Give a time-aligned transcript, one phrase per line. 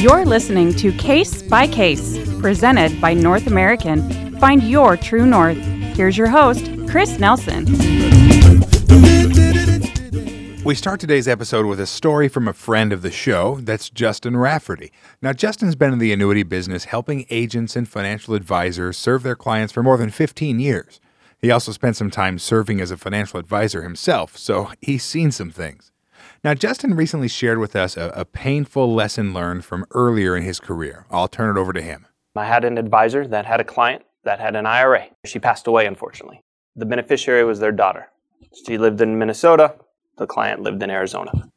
[0.00, 4.34] You're listening to Case by Case, presented by North American.
[4.38, 5.58] Find your true north.
[5.94, 7.66] Here's your host, Chris Nelson.
[10.64, 13.56] We start today's episode with a story from a friend of the show.
[13.56, 14.90] That's Justin Rafferty.
[15.20, 19.70] Now, Justin's been in the annuity business helping agents and financial advisors serve their clients
[19.70, 20.98] for more than 15 years.
[21.42, 25.50] He also spent some time serving as a financial advisor himself, so he's seen some
[25.50, 25.92] things.
[26.42, 30.58] Now, Justin recently shared with us a, a painful lesson learned from earlier in his
[30.58, 31.04] career.
[31.10, 32.06] I'll turn it over to him.
[32.34, 35.08] I had an advisor that had a client that had an IRA.
[35.26, 36.42] She passed away, unfortunately.
[36.76, 38.08] The beneficiary was their daughter.
[38.66, 39.74] She lived in Minnesota.
[40.16, 41.50] The client lived in Arizona.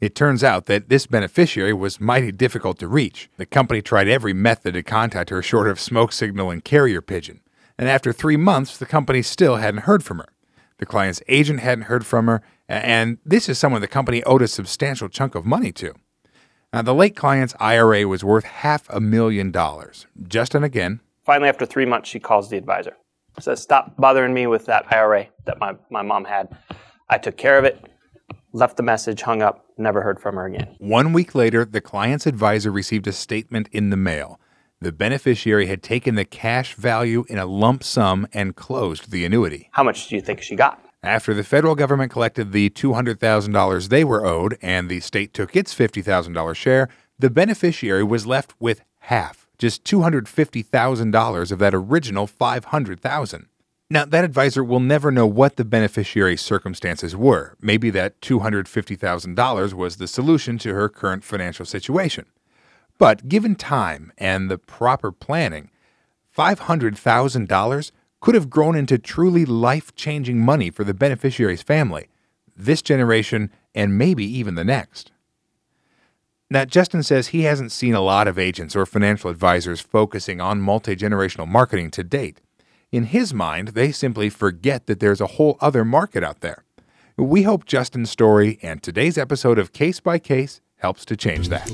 [0.00, 3.30] It turns out that this beneficiary was mighty difficult to reach.
[3.38, 7.40] The company tried every method to contact her short of smoke signal and carrier pigeon.
[7.78, 10.28] And after three months, the company still hadn't heard from her.
[10.78, 14.48] The client's agent hadn't heard from her, and this is someone the company owed a
[14.48, 15.94] substantial chunk of money to.
[16.72, 20.06] Now, the late client's IRA was worth half a million dollars.
[20.26, 21.00] Justin again.
[21.24, 22.96] Finally, after three months, she calls the advisor.
[23.40, 26.56] Says, Stop bothering me with that IRA that my, my mom had.
[27.08, 27.88] I took care of it,
[28.52, 30.74] left the message, hung up, never heard from her again.
[30.78, 34.40] One week later, the client's advisor received a statement in the mail.
[34.80, 39.70] The beneficiary had taken the cash value in a lump sum and closed the annuity.
[39.72, 40.85] How much do you think she got?
[41.02, 45.74] After the federal government collected the $200,000 they were owed and the state took its
[45.74, 53.46] $50,000 share, the beneficiary was left with half, just $250,000 of that original 500,000.
[53.88, 57.56] Now, that advisor will never know what the beneficiary's circumstances were.
[57.60, 62.26] Maybe that $250,000 was the solution to her current financial situation.
[62.98, 65.70] But given time and the proper planning,
[66.36, 72.08] $500,000 could have grown into truly life changing money for the beneficiary's family,
[72.56, 75.12] this generation, and maybe even the next.
[76.48, 80.60] Now, Justin says he hasn't seen a lot of agents or financial advisors focusing on
[80.60, 82.40] multi generational marketing to date.
[82.92, 86.64] In his mind, they simply forget that there's a whole other market out there.
[87.16, 91.66] We hope Justin's story and today's episode of Case by Case helps to change that.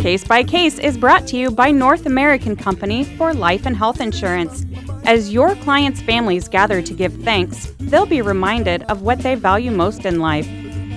[0.00, 4.00] Case by Case is brought to you by North American Company for Life and Health
[4.00, 4.64] Insurance.
[5.06, 9.70] As your clients' families gather to give thanks, they'll be reminded of what they value
[9.70, 10.48] most in life.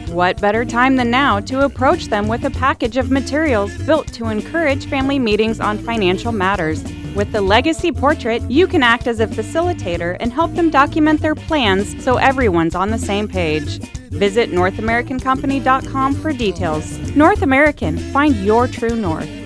[0.07, 4.27] What better time than now to approach them with a package of materials built to
[4.27, 6.81] encourage family meetings on financial matters?
[7.15, 11.35] With the Legacy Portrait, you can act as a facilitator and help them document their
[11.35, 13.79] plans so everyone's on the same page.
[14.09, 16.97] Visit NorthAmericanCompany.com for details.
[17.13, 19.36] North American, find your true north.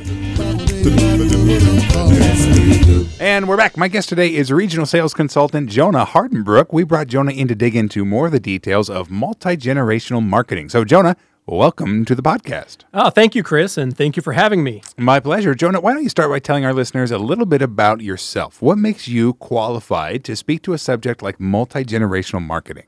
[3.19, 3.78] And we're back.
[3.78, 6.74] My guest today is regional sales consultant Jonah Hardenbrook.
[6.74, 10.70] We brought Jonah in to dig into more of the details of multi generational marketing.
[10.70, 11.16] So, Jonah,
[11.46, 12.78] welcome to the podcast.
[12.96, 14.81] Oh, thank you, Chris, and thank you for having me.
[14.97, 15.53] My pleasure.
[15.53, 18.59] Jonah, why don't you start by telling our listeners a little bit about yourself?
[18.59, 22.86] What makes you qualified to speak to a subject like multi generational marketing?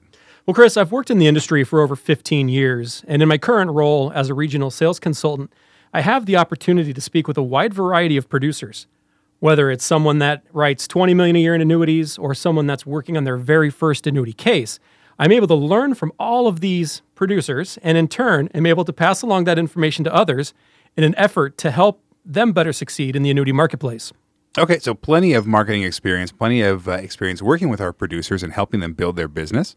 [0.47, 3.69] Well, Chris, I've worked in the industry for over 15 years, and in my current
[3.69, 5.53] role as a regional sales consultant,
[5.93, 8.87] I have the opportunity to speak with a wide variety of producers.
[9.39, 13.15] Whether it's someone that writes 20 million a year in annuities or someone that's working
[13.15, 14.79] on their very first annuity case,
[15.19, 18.93] I'm able to learn from all of these producers and in turn am able to
[18.93, 20.55] pass along that information to others
[20.97, 24.11] in an effort to help them better succeed in the annuity marketplace.
[24.57, 28.53] Okay, so plenty of marketing experience, plenty of uh, experience working with our producers and
[28.53, 29.75] helping them build their business.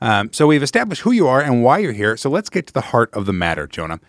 [0.00, 2.16] Um, so we've established who you are and why you're here.
[2.16, 4.00] So let's get to the heart of the matter, Jonah.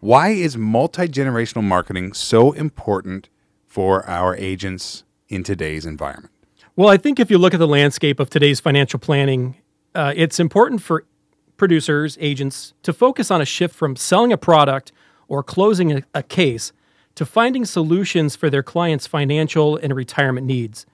[0.00, 3.28] Why is multi generational marketing so important
[3.66, 6.32] for our agents in today's environment?
[6.74, 9.56] Well, I think if you look at the landscape of today's financial planning,
[9.94, 11.04] uh, it's important for
[11.56, 14.90] producers, agents to focus on a shift from selling a product
[15.28, 16.72] or closing a, a case
[17.14, 20.86] to finding solutions for their clients' financial and retirement needs.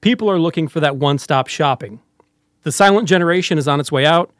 [0.00, 2.00] People are looking for that one stop shopping
[2.62, 4.30] the silent generation is on its way out.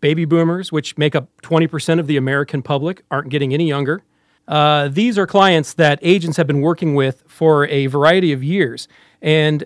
[0.00, 4.02] Baby boomers, which make up 20% of the American public, aren't getting any younger.
[4.48, 8.86] Uh, these are clients that agents have been working with for a variety of years.
[9.20, 9.64] And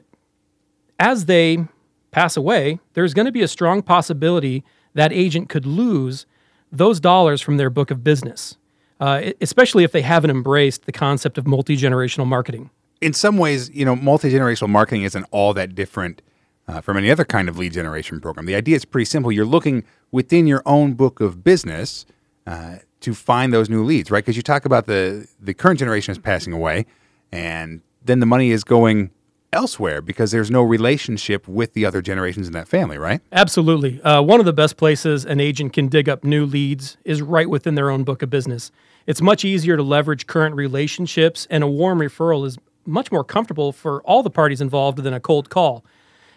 [0.98, 1.66] as they
[2.10, 6.26] pass away, there's going to be a strong possibility that agent could lose
[6.72, 8.56] those dollars from their book of business,
[9.00, 12.70] uh, especially if they haven't embraced the concept of multi generational marketing.
[13.00, 16.22] In some ways, you know, multi generational marketing isn't all that different
[16.68, 18.46] uh, from any other kind of lead generation program.
[18.46, 19.32] The idea is pretty simple.
[19.32, 22.06] You're looking within your own book of business
[22.46, 24.24] uh, to find those new leads, right?
[24.24, 26.86] Because you talk about the the current generation is passing away,
[27.32, 29.10] and then the money is going
[29.52, 33.20] elsewhere because there's no relationship with the other generations in that family, right?
[33.32, 34.00] Absolutely.
[34.02, 37.50] Uh, one of the best places an agent can dig up new leads is right
[37.50, 38.70] within their own book of business.
[39.06, 43.72] It's much easier to leverage current relationships, and a warm referral is much more comfortable
[43.72, 45.84] for all the parties involved than a cold call.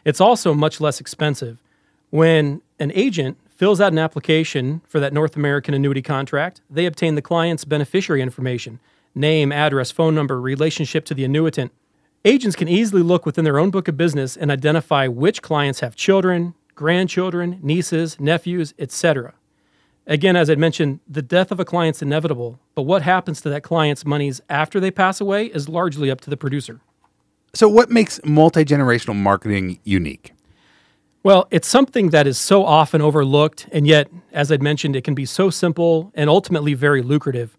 [0.05, 1.61] It's also much less expensive.
[2.09, 7.15] When an agent fills out an application for that North American annuity contract, they obtain
[7.15, 8.77] the client's beneficiary information
[9.15, 11.69] name, address, phone number, relationship to the annuitant.
[12.25, 15.95] Agents can easily look within their own book of business and identify which clients have
[15.95, 19.33] children, grandchildren, nieces, nephews, etc.
[20.07, 23.63] Again, as I mentioned, the death of a client's inevitable, but what happens to that
[23.63, 26.81] client's monies after they pass away is largely up to the producer.
[27.53, 30.32] So, what makes multi generational marketing unique?
[31.23, 35.15] Well, it's something that is so often overlooked, and yet, as I'd mentioned, it can
[35.15, 37.55] be so simple and ultimately very lucrative.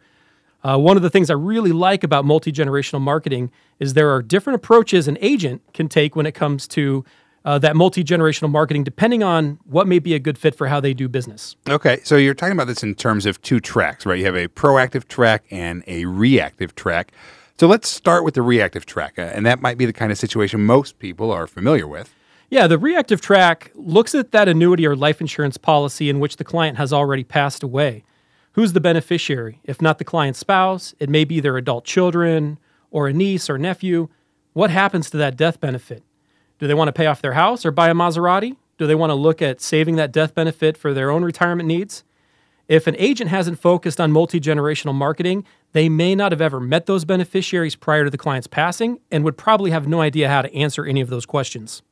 [0.63, 3.51] Uh, one of the things I really like about multi generational marketing
[3.81, 7.07] is there are different approaches an agent can take when it comes to
[7.47, 10.79] uh, that multi generational marketing, depending on what may be a good fit for how
[10.79, 11.57] they do business.
[11.67, 14.19] Okay, so you're talking about this in terms of two tracks, right?
[14.19, 17.13] You have a proactive track and a reactive track.
[17.59, 20.19] So let's start with the reactive track, uh, and that might be the kind of
[20.19, 22.15] situation most people are familiar with.
[22.50, 26.44] Yeah, the reactive track looks at that annuity or life insurance policy in which the
[26.44, 28.05] client has already passed away.
[28.52, 29.61] Who's the beneficiary?
[29.64, 32.58] If not the client's spouse, it may be their adult children
[32.91, 34.08] or a niece or nephew.
[34.52, 36.05] What happens to that death benefit?
[36.58, 38.56] Do they want to pay off their house or buy a Maserati?
[38.79, 42.05] Do they want to look at saving that death benefit for their own retirement needs?
[42.69, 46.87] If an agent hasn't focused on multi generational marketing, they may not have ever met
[46.87, 50.55] those beneficiaries prior to the client's passing and would probably have no idea how to
[50.55, 51.82] answer any of those questions.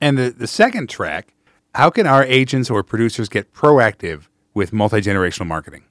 [0.00, 1.34] And the, the second track,
[1.74, 5.84] how can our agents or producers get proactive with multi generational marketing?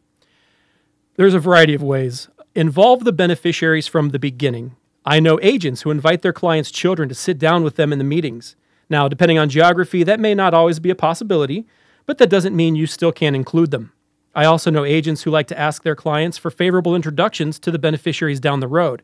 [1.15, 2.29] There's a variety of ways.
[2.53, 4.75] Involve the beneficiaries from the beginning.
[5.05, 8.03] I know agents who invite their clients' children to sit down with them in the
[8.03, 8.55] meetings.
[8.89, 11.65] Now, depending on geography, that may not always be a possibility,
[12.05, 13.91] but that doesn't mean you still can't include them.
[14.33, 17.79] I also know agents who like to ask their clients for favorable introductions to the
[17.79, 19.01] beneficiaries down the road.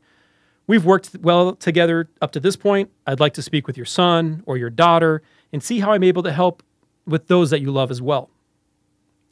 [0.72, 2.92] We've worked well together up to this point.
[3.06, 5.22] I'd like to speak with your son or your daughter
[5.52, 6.64] and see how I'm able to help
[7.06, 8.30] with those that you love as well.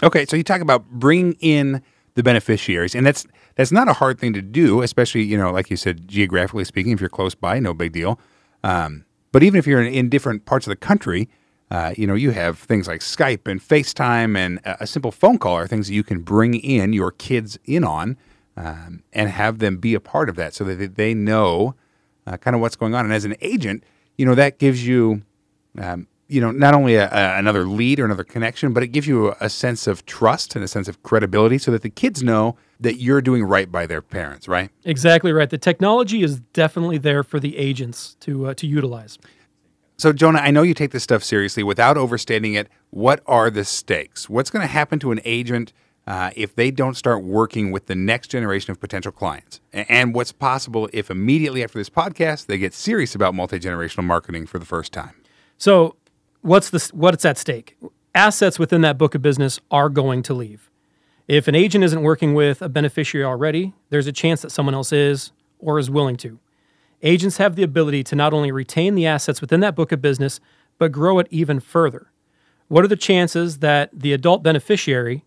[0.04, 1.82] Okay, so you talk about bringing in
[2.16, 3.26] the beneficiaries, and that's
[3.56, 6.92] that's not a hard thing to do, especially you know, like you said, geographically speaking,
[6.92, 8.20] if you're close by, no big deal.
[8.66, 11.30] Um, but even if you're in, in different parts of the country,
[11.72, 15.38] uh, you know, you have things like Skype and FaceTime, and a, a simple phone
[15.38, 18.18] call are things that you can bring in your kids in on
[18.60, 21.76] um, and have them be a part of that so that they know
[22.28, 23.06] uh, kind of what's going on.
[23.06, 23.84] And as an agent,
[24.18, 25.22] you know, that gives you,
[25.80, 29.08] um, you know, not only a, a, another lead or another connection, but it gives
[29.08, 32.22] you a, a, sense of trust and a sense of credibility so that the kids
[32.22, 34.70] know that you're doing right by their parents, right?
[34.84, 35.50] Exactly right.
[35.50, 39.18] The technology is definitely there for the agents to, uh, to utilize.
[39.96, 42.68] So, Jonah, I know you take this stuff seriously without overstating it.
[42.90, 44.30] What are the stakes?
[44.30, 45.72] What's going to happen to an agent?
[46.08, 49.60] Uh, if they don't start working with the next generation of potential clients.
[49.74, 54.48] And what's possible if immediately after this podcast they get serious about multi generational marketing
[54.48, 55.14] for the first time.
[55.58, 55.96] So,
[56.42, 57.78] what's the what's at stake?
[58.16, 60.70] Assets within that book of business are going to leave.
[61.28, 64.92] If an agent isn't working with a beneficiary already, there's a chance that someone else
[64.92, 66.40] is or is willing to.
[67.04, 70.40] Agents have the ability to not only retain the assets within that book of business,
[70.80, 72.12] but grow it even further.
[72.68, 75.24] What are the chances that the adult beneficiary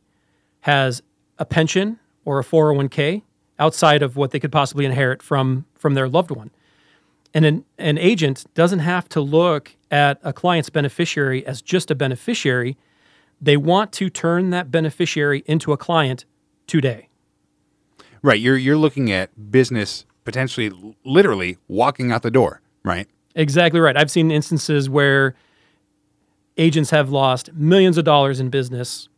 [0.62, 1.02] has
[1.38, 3.22] a pension or a 401k
[3.58, 6.50] outside of what they could possibly inherit from from their loved one.
[7.34, 11.94] And an, an agent doesn't have to look at a client's beneficiary as just a
[11.94, 12.76] beneficiary.
[13.40, 16.24] They want to turn that beneficiary into a client
[16.66, 17.08] today.
[18.22, 18.40] Right.
[18.40, 20.70] You're you're looking at business potentially
[21.04, 23.08] literally walking out the door, right?
[23.34, 23.96] Exactly right.
[23.96, 25.34] I've seen instances where
[26.56, 29.08] agents have lost millions of dollars in business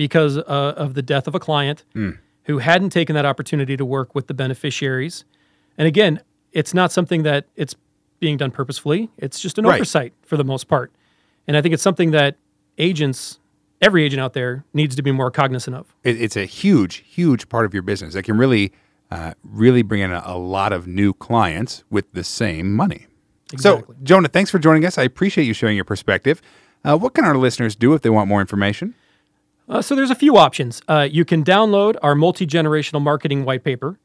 [0.00, 0.42] because uh,
[0.78, 2.16] of the death of a client mm.
[2.44, 5.26] who hadn't taken that opportunity to work with the beneficiaries.
[5.76, 7.76] And again, it's not something that it's
[8.18, 9.10] being done purposefully.
[9.18, 9.74] It's just an right.
[9.74, 10.90] oversight for the most part.
[11.46, 12.36] And I think it's something that
[12.78, 13.40] agents,
[13.82, 15.94] every agent out there, needs to be more cognizant of.
[16.02, 18.72] It, it's a huge, huge part of your business that can really,
[19.10, 23.06] uh, really bring in a, a, lot of new clients with the same money.
[23.52, 23.96] Exactly.
[23.96, 24.96] So, Jonah, thanks for joining us.
[24.96, 26.40] I appreciate you sharing your perspective.
[26.86, 28.94] Uh, what can our listeners do if they want more information?
[29.70, 30.82] Uh, so there's a few options.
[30.88, 34.00] Uh, you can download our multi-generational marketing white paper,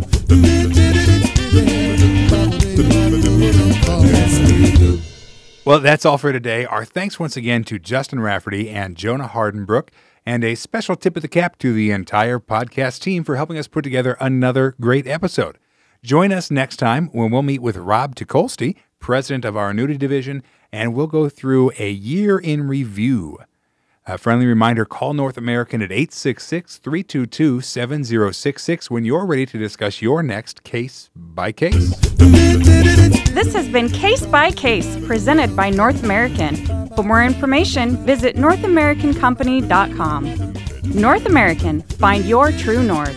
[5.65, 6.65] Well, that's all for today.
[6.65, 9.91] Our thanks once again to Justin Rafferty and Jonah Hardenbrook,
[10.27, 13.69] and a special tip of the cap to the entire podcast team for helping us
[13.69, 15.59] put together another great episode.
[16.03, 20.43] Join us next time when we'll meet with Rob Tukolsky, president of our annuity division,
[20.73, 23.39] and we'll go through a year in review.
[24.07, 30.01] A friendly reminder call North American at 866 322 7066 when you're ready to discuss
[30.01, 31.95] your next case by case.
[32.17, 36.57] This has been Case by Case, presented by North American.
[36.97, 40.55] For more information, visit NorthAmericanCompany.com.
[40.99, 43.15] North American, find your true north.